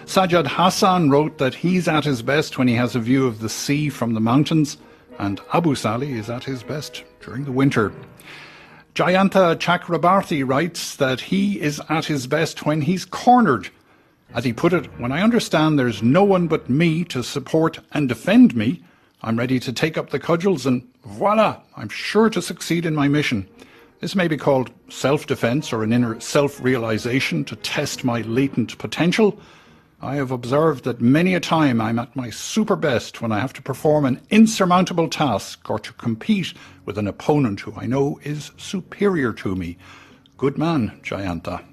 Sajjad 0.05 0.47
Hassan 0.47 1.09
wrote 1.09 1.39
that 1.39 1.55
he's 1.55 1.87
at 1.87 2.05
his 2.05 2.21
best 2.21 2.57
when 2.57 2.67
he 2.67 2.75
has 2.75 2.95
a 2.95 2.99
view 2.99 3.27
of 3.27 3.39
the 3.39 3.49
sea 3.49 3.89
from 3.89 4.13
the 4.13 4.21
mountains, 4.21 4.77
and 5.19 5.41
Abu 5.51 5.75
Sali 5.75 6.13
is 6.13 6.29
at 6.29 6.43
his 6.43 6.63
best 6.63 7.03
during 7.19 7.43
the 7.43 7.51
winter. 7.51 7.91
Jayanta 8.97 9.55
Chakrabarti 9.57 10.43
writes 10.43 10.95
that 10.95 11.21
he 11.21 11.61
is 11.61 11.79
at 11.87 12.05
his 12.05 12.25
best 12.25 12.65
when 12.65 12.81
he's 12.81 13.05
cornered. 13.05 13.69
As 14.33 14.43
he 14.43 14.53
put 14.53 14.73
it, 14.73 14.87
when 14.99 15.11
I 15.11 15.21
understand 15.21 15.77
there's 15.77 16.01
no 16.01 16.23
one 16.23 16.47
but 16.47 16.67
me 16.67 17.03
to 17.03 17.21
support 17.21 17.77
and 17.91 18.09
defend 18.09 18.55
me, 18.55 18.83
I'm 19.21 19.37
ready 19.37 19.59
to 19.59 19.71
take 19.71 19.99
up 19.99 20.09
the 20.09 20.17
cudgels 20.17 20.65
and 20.65 20.81
voila, 21.05 21.61
I'm 21.75 21.89
sure 21.89 22.27
to 22.31 22.41
succeed 22.41 22.87
in 22.87 22.95
my 22.95 23.07
mission. 23.07 23.47
This 23.99 24.15
may 24.15 24.27
be 24.27 24.35
called 24.35 24.71
self 24.89 25.27
defense 25.27 25.71
or 25.71 25.83
an 25.83 25.93
inner 25.93 26.19
self 26.19 26.59
realization 26.59 27.45
to 27.45 27.55
test 27.57 28.03
my 28.03 28.21
latent 28.21 28.79
potential. 28.79 29.39
I 29.99 30.15
have 30.15 30.29
observed 30.29 30.83
that 30.83 31.01
many 31.01 31.33
a 31.33 31.39
time 31.39 31.81
I'm 31.81 31.97
at 31.97 32.15
my 32.15 32.29
super 32.29 32.75
best 32.75 33.19
when 33.19 33.31
I 33.31 33.39
have 33.39 33.53
to 33.53 33.63
perform 33.63 34.05
an 34.05 34.21
insurmountable 34.29 35.09
task 35.09 35.67
or 35.71 35.79
to 35.79 35.93
compete 35.93 36.53
with 36.85 36.99
an 36.99 37.07
opponent 37.07 37.61
who 37.61 37.73
I 37.75 37.87
know 37.87 38.19
is 38.23 38.51
superior 38.57 39.33
to 39.33 39.55
me. 39.55 39.75
Good 40.37 40.55
man, 40.55 40.99
Jayanta. 41.01 41.63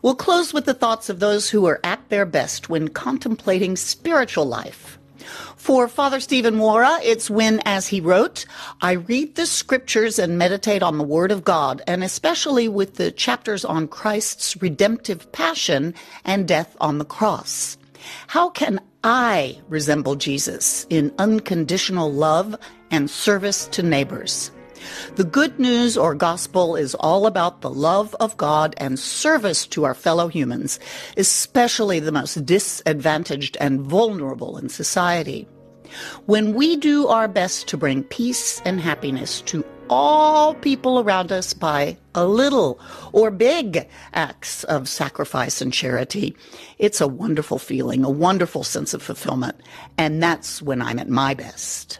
We'll 0.00 0.14
close 0.14 0.54
with 0.54 0.64
the 0.64 0.72
thoughts 0.72 1.10
of 1.10 1.20
those 1.20 1.50
who 1.50 1.66
are 1.66 1.80
at 1.84 2.08
their 2.08 2.24
best 2.24 2.70
when 2.70 2.88
contemplating 2.88 3.76
spiritual 3.76 4.46
life. 4.46 4.98
For 5.56 5.88
Father 5.88 6.20
Stephen 6.20 6.56
Wara, 6.56 6.98
it's 7.02 7.30
when, 7.30 7.60
as 7.64 7.88
he 7.88 8.00
wrote, 8.00 8.44
I 8.80 8.92
read 8.92 9.34
the 9.34 9.46
scriptures 9.46 10.18
and 10.18 10.38
meditate 10.38 10.82
on 10.82 10.98
the 10.98 11.04
Word 11.04 11.30
of 11.32 11.44
God, 11.44 11.82
and 11.86 12.04
especially 12.04 12.68
with 12.68 12.96
the 12.96 13.10
chapters 13.10 13.64
on 13.64 13.88
Christ's 13.88 14.60
redemptive 14.60 15.30
passion 15.32 15.94
and 16.24 16.48
death 16.48 16.76
on 16.80 16.98
the 16.98 17.04
cross. 17.04 17.76
How 18.26 18.50
can 18.50 18.80
I 19.04 19.60
resemble 19.68 20.14
Jesus 20.16 20.86
in 20.90 21.12
unconditional 21.18 22.12
love 22.12 22.56
and 22.90 23.10
service 23.10 23.66
to 23.68 23.82
neighbors? 23.82 24.50
The 25.16 25.24
good 25.24 25.58
news 25.58 25.96
or 25.96 26.14
gospel 26.14 26.76
is 26.76 26.94
all 26.96 27.26
about 27.26 27.60
the 27.60 27.70
love 27.70 28.14
of 28.20 28.36
God 28.36 28.74
and 28.78 28.98
service 28.98 29.66
to 29.68 29.84
our 29.84 29.94
fellow 29.94 30.28
humans, 30.28 30.78
especially 31.16 32.00
the 32.00 32.12
most 32.12 32.44
disadvantaged 32.44 33.56
and 33.60 33.80
vulnerable 33.80 34.58
in 34.58 34.68
society. 34.68 35.46
When 36.26 36.54
we 36.54 36.76
do 36.76 37.06
our 37.08 37.28
best 37.28 37.68
to 37.68 37.76
bring 37.76 38.04
peace 38.04 38.60
and 38.64 38.80
happiness 38.80 39.42
to 39.42 39.64
all 39.90 40.54
people 40.54 41.00
around 41.00 41.30
us 41.30 41.52
by 41.52 41.98
a 42.14 42.26
little 42.26 42.80
or 43.12 43.30
big 43.30 43.86
acts 44.14 44.64
of 44.64 44.88
sacrifice 44.88 45.60
and 45.60 45.72
charity, 45.72 46.34
it's 46.78 47.00
a 47.00 47.08
wonderful 47.08 47.58
feeling, 47.58 48.04
a 48.04 48.10
wonderful 48.10 48.64
sense 48.64 48.94
of 48.94 49.02
fulfillment. 49.02 49.60
And 49.98 50.22
that's 50.22 50.62
when 50.62 50.80
I'm 50.80 50.98
at 50.98 51.10
my 51.10 51.34
best. 51.34 51.98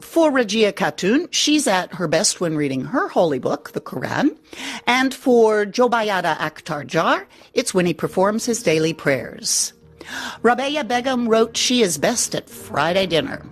For 0.00 0.30
Rajia 0.30 0.72
Khatun, 0.72 1.28
she's 1.30 1.66
at 1.66 1.94
her 1.94 2.08
best 2.08 2.40
when 2.40 2.56
reading 2.56 2.84
her 2.86 3.08
holy 3.08 3.38
book, 3.38 3.72
the 3.72 3.80
Quran. 3.80 4.36
And 4.86 5.14
for 5.14 5.66
Jobayada 5.66 6.36
Akhtar 6.36 6.86
Jar, 6.86 7.28
it's 7.54 7.74
when 7.74 7.86
he 7.86 7.94
performs 7.94 8.46
his 8.46 8.62
daily 8.62 8.92
prayers. 8.92 9.72
Rabea 10.42 10.88
Begum 10.88 11.28
wrote 11.28 11.56
she 11.56 11.82
is 11.82 11.98
best 11.98 12.34
at 12.34 12.48
Friday 12.48 13.06
dinner. 13.06 13.44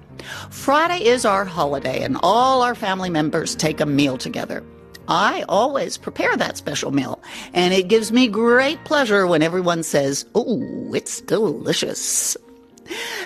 Friday 0.51 1.05
is 1.05 1.25
our 1.25 1.45
holiday, 1.45 2.03
and 2.03 2.19
all 2.23 2.63
our 2.63 2.75
family 2.75 3.11
members 3.11 3.55
take 3.55 3.81
a 3.81 3.87
meal 3.87 4.19
together. 4.19 4.65
I 5.07 5.45
always 5.49 5.97
prepare 5.97 6.37
that 6.37 6.57
special 6.59 6.91
meal, 6.91 7.23
and 7.55 7.73
it 7.73 7.89
gives 7.89 8.13
me 8.13 8.29
great 8.29 8.85
pleasure 8.85 9.27
when 9.27 9.43
everyone 9.43 9.83
says, 9.83 10.27
Oh, 10.35 10.93
it's 10.93 11.21
delicious. 11.23 12.37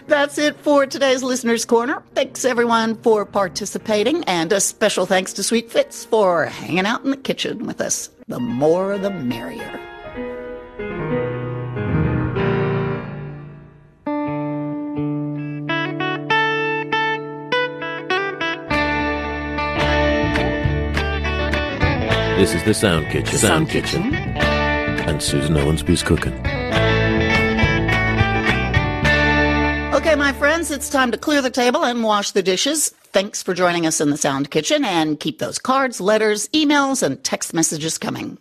That's 0.07 0.39
it 0.39 0.57
for 0.57 0.87
today's 0.87 1.23
Listener's 1.23 1.65
Corner. 1.65 2.03
Thanks 2.15 2.45
everyone 2.45 2.97
for 2.97 3.25
participating, 3.25 4.25
and 4.25 4.53
a 4.53 4.61
special 4.61 5.07
thanks 5.07 5.33
to 5.35 5.43
Sweet 5.43 5.71
Fitz 5.71 6.05
for 6.05 6.47
hanging 6.47 6.87
out 6.87 7.05
in 7.05 7.11
the 7.11 7.17
kitchen 7.17 7.67
with 7.67 7.81
us. 7.81 8.11
The 8.29 8.41
more 8.41 8.99
the 8.99 9.11
merrier. 9.11 9.81
This 22.43 22.55
is 22.55 22.65
the 22.65 22.75
Sound 22.75 23.07
Kitchen. 23.07 23.39
Sound 23.39 23.69
Kitchen. 23.69 24.15
And 24.15 25.23
Susan 25.23 25.55
Owensby's 25.55 26.03
cooking. 26.03 26.33
My 30.33 30.39
friends, 30.39 30.71
it's 30.71 30.89
time 30.89 31.11
to 31.11 31.19
clear 31.19 31.43
the 31.43 31.51
table 31.51 31.85
and 31.85 32.03
wash 32.03 32.31
the 32.31 32.43
dishes. 32.43 32.89
Thanks 33.13 33.43
for 33.43 33.53
joining 33.53 33.87
us 33.87 34.01
in 34.01 34.09
the 34.09 34.17
Sound 34.17 34.51
Kitchen 34.51 34.83
and 34.83 35.21
keep 35.21 35.39
those 35.39 35.59
cards, 35.59 36.01
letters, 36.01 36.49
emails, 36.49 37.03
and 37.03 37.23
text 37.23 37.53
messages 37.53 37.99
coming. 37.99 38.39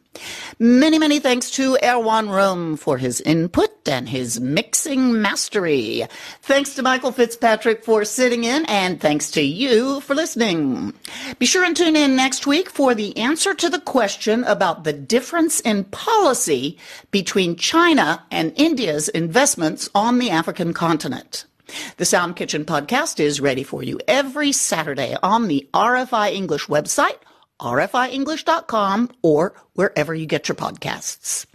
Many, 0.57 0.97
many 0.97 1.19
thanks 1.19 1.51
to 1.51 1.77
Erwan 1.83 2.29
Rome 2.29 2.77
for 2.77 2.97
his 2.97 3.19
input 3.19 3.89
and 3.89 4.07
his 4.07 4.39
mixing 4.39 5.21
mastery. 5.21 6.05
Thanks 6.43 6.75
to 6.75 6.81
Michael 6.81 7.11
Fitzpatrick 7.11 7.83
for 7.83 8.05
sitting 8.05 8.45
in, 8.45 8.65
and 8.67 9.01
thanks 9.01 9.29
to 9.31 9.41
you 9.41 9.99
for 9.99 10.15
listening. 10.15 10.93
Be 11.39 11.45
sure 11.45 11.65
and 11.65 11.75
tune 11.75 11.97
in 11.97 12.15
next 12.15 12.47
week 12.47 12.69
for 12.69 12.95
the 12.95 13.17
answer 13.17 13.53
to 13.53 13.69
the 13.69 13.81
question 13.81 14.45
about 14.45 14.85
the 14.85 14.93
difference 14.93 15.59
in 15.59 15.83
policy 15.85 16.77
between 17.11 17.57
China 17.57 18.23
and 18.31 18.53
India's 18.55 19.09
investments 19.09 19.89
on 19.93 20.19
the 20.19 20.29
African 20.29 20.73
continent. 20.73 21.45
The 21.97 22.05
Sound 22.05 22.35
Kitchen 22.35 22.65
podcast 22.65 23.19
is 23.19 23.41
ready 23.41 23.63
for 23.63 23.83
you 23.83 23.99
every 24.07 24.51
Saturday 24.51 25.15
on 25.21 25.47
the 25.47 25.67
RFI 25.73 26.33
English 26.33 26.67
website, 26.67 27.17
rfienglish.com, 27.59 29.09
or 29.21 29.53
wherever 29.73 30.13
you 30.13 30.25
get 30.25 30.47
your 30.47 30.55
podcasts. 30.55 31.45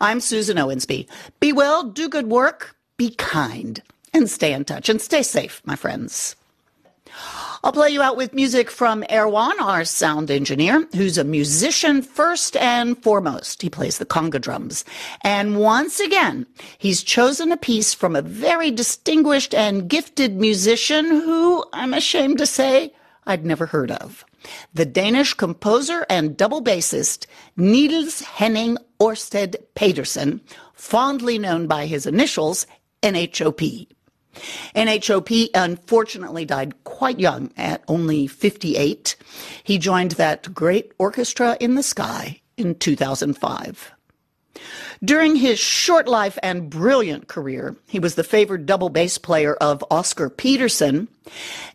I'm 0.00 0.20
Susan 0.20 0.56
Owensby. 0.56 1.08
Be 1.40 1.52
well, 1.52 1.84
do 1.84 2.08
good 2.08 2.28
work, 2.28 2.76
be 2.96 3.10
kind, 3.10 3.82
and 4.12 4.30
stay 4.30 4.52
in 4.52 4.64
touch 4.64 4.88
and 4.88 5.00
stay 5.00 5.22
safe, 5.22 5.62
my 5.64 5.76
friends. 5.76 6.36
I'll 7.64 7.72
play 7.72 7.90
you 7.90 8.02
out 8.02 8.16
with 8.16 8.34
music 8.34 8.70
from 8.70 9.02
Erwan, 9.04 9.60
our 9.60 9.84
sound 9.84 10.30
engineer, 10.30 10.86
who's 10.94 11.18
a 11.18 11.24
musician 11.24 12.02
first 12.02 12.56
and 12.56 13.02
foremost. 13.02 13.62
He 13.62 13.70
plays 13.70 13.98
the 13.98 14.06
conga 14.06 14.40
drums. 14.40 14.84
And 15.22 15.58
once 15.58 15.98
again, 15.98 16.46
he's 16.78 17.02
chosen 17.02 17.50
a 17.50 17.56
piece 17.56 17.94
from 17.94 18.14
a 18.14 18.22
very 18.22 18.70
distinguished 18.70 19.54
and 19.54 19.88
gifted 19.88 20.36
musician 20.36 21.06
who, 21.06 21.64
I'm 21.72 21.94
ashamed 21.94 22.38
to 22.38 22.46
say, 22.46 22.92
I'd 23.26 23.44
never 23.44 23.66
heard 23.66 23.90
of. 23.90 24.24
The 24.74 24.86
Danish 24.86 25.34
composer 25.34 26.06
and 26.08 26.36
double 26.36 26.62
bassist 26.62 27.26
Niels 27.56 28.20
Henning 28.20 28.78
Orsted 29.00 29.56
Pedersen, 29.74 30.40
fondly 30.74 31.38
known 31.38 31.66
by 31.66 31.86
his 31.86 32.06
initials 32.06 32.66
NHOP. 33.02 33.88
NHOP 34.74 35.50
unfortunately 35.54 36.44
died 36.44 36.84
quite 36.84 37.18
young 37.18 37.50
at 37.56 37.82
only 37.88 38.26
58. 38.26 39.16
He 39.62 39.78
joined 39.78 40.12
that 40.12 40.54
great 40.54 40.92
orchestra 40.98 41.56
in 41.60 41.74
the 41.74 41.82
sky 41.82 42.40
in 42.56 42.74
2005. 42.74 43.92
During 45.04 45.36
his 45.36 45.58
short 45.58 46.08
life 46.08 46.38
and 46.42 46.70
brilliant 46.70 47.28
career, 47.28 47.76
he 47.86 47.98
was 47.98 48.14
the 48.14 48.24
favored 48.24 48.64
double 48.64 48.88
bass 48.88 49.18
player 49.18 49.54
of 49.54 49.84
Oscar 49.90 50.30
Peterson. 50.30 51.08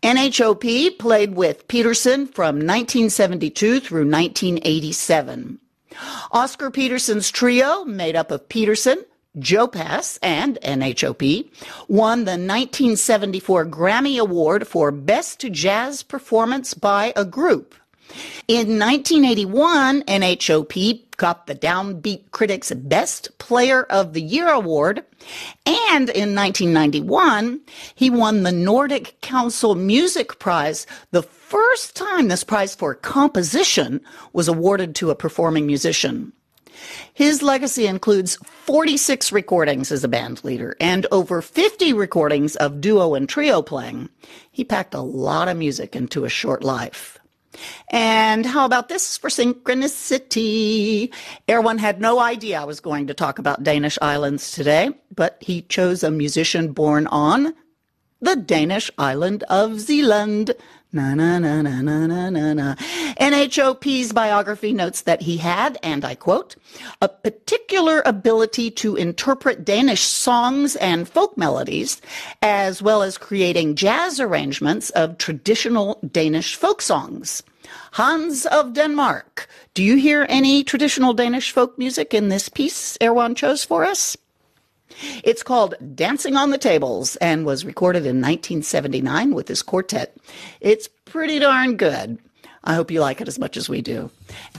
NHOP 0.01 0.97
played 0.97 1.35
with 1.35 1.67
Peterson 1.67 2.25
from 2.25 2.55
1972 2.55 3.79
through 3.79 4.09
1987. 4.09 5.59
Oscar 6.31 6.71
Peterson's 6.71 7.29
trio, 7.29 7.83
made 7.85 8.15
up 8.15 8.31
of 8.31 8.47
Peterson, 8.49 9.03
Joe 9.39 9.67
Pass 9.67 10.19
and 10.21 10.59
NHOP 10.61 11.49
won 11.87 12.25
the 12.25 12.31
1974 12.31 13.65
Grammy 13.67 14.19
Award 14.19 14.67
for 14.67 14.91
Best 14.91 15.49
Jazz 15.51 16.03
Performance 16.03 16.73
by 16.73 17.13
a 17.15 17.23
Group. 17.23 17.73
In 18.49 18.77
1981, 18.77 20.01
NHOP 20.01 21.15
got 21.15 21.47
the 21.47 21.55
Downbeat 21.55 22.31
Critics 22.31 22.73
Best 22.73 23.37
Player 23.37 23.83
of 23.83 24.11
the 24.11 24.21
Year 24.21 24.49
award, 24.49 25.05
and 25.65 26.09
in 26.09 26.35
1991, 26.35 27.61
he 27.95 28.09
won 28.09 28.43
the 28.43 28.51
Nordic 28.51 29.15
Council 29.21 29.75
Music 29.75 30.39
Prize, 30.39 30.85
the 31.11 31.23
first 31.23 31.95
time 31.95 32.27
this 32.27 32.43
prize 32.43 32.75
for 32.75 32.95
composition 32.95 34.01
was 34.33 34.49
awarded 34.49 34.93
to 34.95 35.09
a 35.09 35.15
performing 35.15 35.65
musician. 35.65 36.33
His 37.13 37.41
legacy 37.41 37.87
includes 37.87 38.37
46 38.65 39.31
recordings 39.31 39.91
as 39.91 40.03
a 40.03 40.07
band 40.07 40.43
leader 40.43 40.75
and 40.79 41.05
over 41.11 41.41
50 41.41 41.93
recordings 41.93 42.55
of 42.55 42.81
duo 42.81 43.15
and 43.15 43.27
trio 43.27 43.61
playing. 43.61 44.09
He 44.51 44.63
packed 44.63 44.93
a 44.93 45.01
lot 45.01 45.47
of 45.47 45.57
music 45.57 45.95
into 45.95 46.25
a 46.25 46.29
short 46.29 46.63
life. 46.63 47.17
And 47.89 48.45
how 48.45 48.65
about 48.65 48.89
this 48.89 49.17
for 49.17 49.29
synchronicity? 49.29 51.13
Erwan 51.47 51.79
had 51.79 51.99
no 51.99 52.19
idea 52.19 52.61
I 52.61 52.65
was 52.65 52.79
going 52.79 53.07
to 53.07 53.13
talk 53.13 53.39
about 53.39 53.63
Danish 53.63 53.97
islands 54.01 54.51
today, 54.51 54.91
but 55.13 55.37
he 55.41 55.63
chose 55.63 56.03
a 56.03 56.11
musician 56.11 56.71
born 56.71 57.07
on 57.07 57.53
the 58.21 58.35
Danish 58.35 58.91
island 58.97 59.43
of 59.49 59.79
Zealand. 59.79 60.53
Na 60.93 61.15
na 61.15 61.39
na 61.39 61.61
na 61.61 61.81
na 61.81 62.05
na 62.05 62.29
na 62.29 62.53
na. 62.53 62.75
NHOP's 63.19 64.11
biography 64.11 64.73
notes 64.73 65.01
that 65.01 65.21
he 65.21 65.37
had, 65.37 65.77
and 65.81 66.03
I 66.03 66.15
quote, 66.15 66.57
a 67.01 67.07
particular 67.07 68.03
ability 68.05 68.71
to 68.71 68.97
interpret 68.97 69.63
Danish 69.63 70.01
songs 70.01 70.75
and 70.75 71.07
folk 71.07 71.37
melodies, 71.37 72.01
as 72.41 72.81
well 72.81 73.03
as 73.03 73.17
creating 73.17 73.75
jazz 73.75 74.19
arrangements 74.19 74.89
of 74.89 75.17
traditional 75.17 75.97
Danish 76.11 76.55
folk 76.55 76.81
songs. 76.81 77.41
Hans 77.93 78.45
of 78.45 78.73
Denmark. 78.73 79.47
Do 79.73 79.83
you 79.83 79.95
hear 79.95 80.25
any 80.27 80.63
traditional 80.63 81.13
Danish 81.13 81.51
folk 81.51 81.77
music 81.77 82.13
in 82.13 82.27
this 82.27 82.49
piece 82.49 82.97
Erwan 82.97 83.35
chose 83.35 83.63
for 83.63 83.85
us? 83.85 84.17
It's 85.23 85.43
called 85.43 85.75
Dancing 85.95 86.35
on 86.35 86.49
the 86.49 86.57
Tables 86.57 87.15
and 87.17 87.45
was 87.45 87.65
recorded 87.65 88.03
in 88.03 88.21
1979 88.21 89.33
with 89.33 89.47
his 89.47 89.61
quartet. 89.61 90.15
It's 90.59 90.87
pretty 91.05 91.39
darn 91.39 91.77
good. 91.77 92.19
I 92.63 92.75
hope 92.75 92.91
you 92.91 93.01
like 93.01 93.21
it 93.21 93.27
as 93.27 93.39
much 93.39 93.57
as 93.57 93.69
we 93.69 93.81
do. 93.81 94.11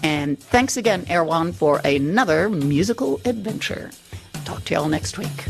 And 0.03 0.39
thanks 0.39 0.77
again, 0.77 1.07
Erwan, 1.07 1.55
for 1.55 1.81
another 1.85 2.49
musical 2.49 3.21
adventure. 3.25 3.91
Talk 4.45 4.65
to 4.65 4.75
y'all 4.75 4.89
next 4.89 5.19
week. 5.19 5.47